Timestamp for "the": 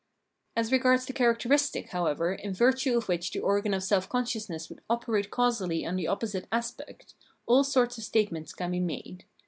1.05-1.13, 3.29-3.39, 5.95-6.07